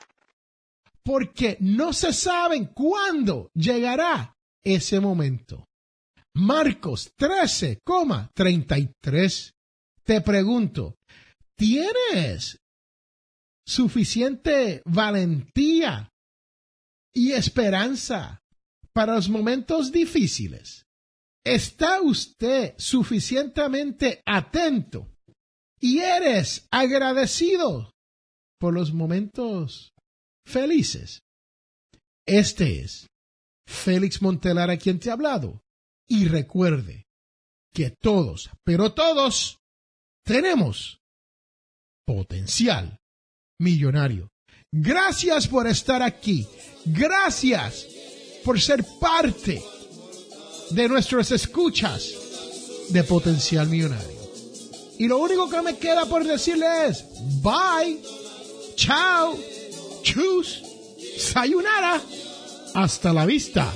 porque 1.03 1.57
no 1.61 1.93
se 1.93 2.13
saben 2.13 2.67
cuándo 2.67 3.51
llegará 3.55 4.37
ese 4.63 5.01
momento. 5.01 5.67
Marcos 6.35 7.11
13,33. 7.19 9.53
Te 10.05 10.21
pregunto, 10.21 10.95
¿tienes 11.57 12.61
suficiente 13.67 14.83
valentía 14.85 16.09
y 17.13 17.33
esperanza 17.33 18.45
para 18.93 19.17
los 19.17 19.29
momentos 19.29 19.91
difíciles? 19.91 20.87
¿Está 21.45 22.01
usted 22.01 22.77
suficientemente 22.79 24.23
atento 24.25 25.18
y 25.81 25.99
eres 25.99 26.67
agradecido 26.71 27.93
por 28.59 28.75
los 28.75 28.93
momentos 28.93 29.93
felices? 30.47 31.23
Este 32.27 32.81
es 32.81 33.07
Félix 33.67 34.21
Montelar 34.21 34.71
a 34.71 34.77
quien 34.77 34.99
te 34.99 35.11
ha 35.11 35.15
hablado. 35.15 35.63
Y 36.09 36.27
recuerde 36.27 37.07
que 37.73 37.91
todos, 37.91 38.51
pero 38.65 38.95
todos, 38.95 39.59
tenemos 40.25 41.01
potencial 42.07 42.99
millonario. 43.61 44.31
Gracias 44.73 45.49
por 45.49 45.67
estar 45.67 46.03
aquí. 46.03 46.47
Gracias 46.87 47.87
por 48.45 48.61
ser 48.61 48.85
parte 49.01 49.63
de 50.71 50.89
nuestras 50.89 51.31
escuchas 51.31 52.15
de 52.91 53.05
potencial 53.05 53.69
millonario. 53.69 54.18
Y 54.99 55.07
lo 55.07 55.19
único 55.19 55.49
que 55.49 55.63
me 55.63 55.77
queda 55.77 56.07
por 56.07 56.27
decirle 56.27 56.67
es 56.89 57.05
bye, 57.41 57.99
chao, 58.75 59.39
chus, 60.03 60.63
sayonara, 61.19 62.03
hasta 62.75 63.13
la 63.13 63.25
vista, 63.25 63.73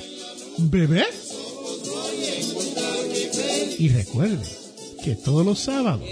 bebé. 0.58 1.04
Y 3.78 3.88
recuerde 3.88 4.46
que 5.04 5.14
todos 5.14 5.46
los 5.46 5.60
sábados 5.60 6.08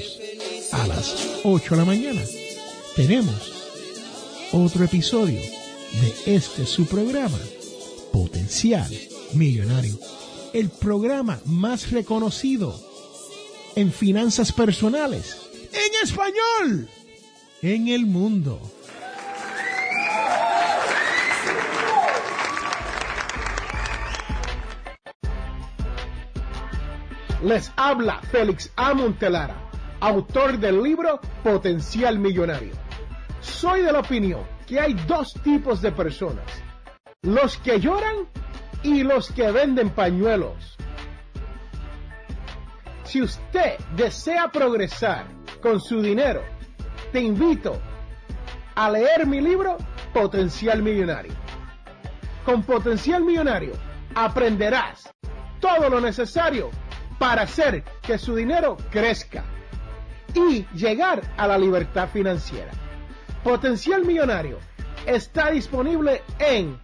a 0.72 0.86
las 0.86 1.14
8 1.44 1.70
de 1.70 1.76
la 1.76 1.84
mañana 1.84 2.22
tenemos 2.94 3.34
otro 4.52 4.84
episodio 4.84 5.40
de 5.40 6.34
este 6.36 6.66
su 6.66 6.86
programa, 6.86 7.38
Potencial 8.12 8.88
Millonario. 9.34 9.98
El 10.52 10.68
programa 10.68 11.40
más 11.44 11.90
reconocido 11.90 12.89
en 13.76 13.92
finanzas 13.92 14.52
personales, 14.52 15.48
en 15.72 16.02
español, 16.02 16.88
en 17.62 17.88
el 17.88 18.06
mundo. 18.06 18.60
Les 27.42 27.72
habla 27.76 28.20
Félix 28.30 28.70
A. 28.76 28.92
Montelara, 28.92 29.70
autor 30.00 30.58
del 30.58 30.82
libro 30.82 31.20
Potencial 31.42 32.18
Millonario. 32.18 32.74
Soy 33.40 33.80
de 33.80 33.92
la 33.92 34.00
opinión 34.00 34.42
que 34.66 34.78
hay 34.78 34.92
dos 35.08 35.32
tipos 35.42 35.80
de 35.80 35.90
personas, 35.90 36.44
los 37.22 37.56
que 37.56 37.80
lloran 37.80 38.28
y 38.82 39.02
los 39.02 39.30
que 39.32 39.50
venden 39.50 39.90
pañuelos. 39.90 40.69
Si 43.10 43.20
usted 43.20 43.76
desea 43.96 44.52
progresar 44.52 45.26
con 45.60 45.80
su 45.80 46.00
dinero, 46.00 46.44
te 47.10 47.18
invito 47.18 47.76
a 48.76 48.88
leer 48.88 49.26
mi 49.26 49.40
libro 49.40 49.78
Potencial 50.14 50.80
Millonario. 50.80 51.32
Con 52.44 52.62
Potencial 52.62 53.24
Millonario 53.24 53.72
aprenderás 54.14 55.12
todo 55.58 55.90
lo 55.90 56.00
necesario 56.00 56.70
para 57.18 57.42
hacer 57.42 57.82
que 58.00 58.16
su 58.16 58.36
dinero 58.36 58.76
crezca 58.92 59.42
y 60.32 60.64
llegar 60.72 61.20
a 61.36 61.48
la 61.48 61.58
libertad 61.58 62.08
financiera. 62.10 62.70
Potencial 63.42 64.04
Millonario 64.04 64.58
está 65.04 65.50
disponible 65.50 66.22
en 66.38 66.80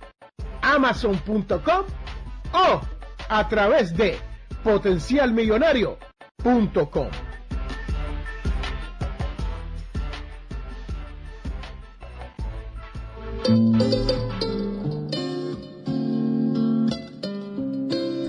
amazon.com 0.60 1.84
o 2.52 2.80
a 3.28 3.48
través 3.48 3.96
de 3.96 4.18
potencialmillonario.com. 4.64 6.15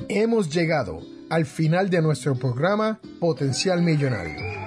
Hemos 0.09 0.49
llegado 0.49 0.99
al 1.29 1.45
final 1.45 1.91
de 1.91 2.01
nuestro 2.01 2.33
programa 2.33 2.99
Potencial 3.19 3.83
Millonario. 3.83 4.66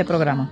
este 0.00 0.08
programa. 0.08 0.50